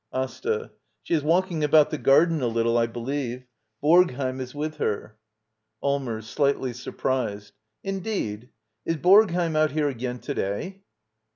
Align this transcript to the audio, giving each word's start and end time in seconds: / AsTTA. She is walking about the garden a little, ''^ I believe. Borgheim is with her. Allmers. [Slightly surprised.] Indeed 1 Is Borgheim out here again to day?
/ 0.13 0.13
AsTTA. 0.13 0.71
She 1.03 1.13
is 1.13 1.21
walking 1.21 1.63
about 1.63 1.91
the 1.91 1.99
garden 1.99 2.41
a 2.41 2.47
little, 2.47 2.73
''^ 2.73 2.77
I 2.79 2.87
believe. 2.87 3.45
Borgheim 3.83 4.39
is 4.39 4.55
with 4.55 4.77
her. 4.77 5.15
Allmers. 5.83 6.23
[Slightly 6.27 6.73
surprised.] 6.73 7.53
Indeed 7.83 8.49
1 8.85 8.95
Is 8.95 8.97
Borgheim 8.97 9.55
out 9.55 9.73
here 9.73 9.89
again 9.89 10.17
to 10.21 10.33
day? 10.33 10.81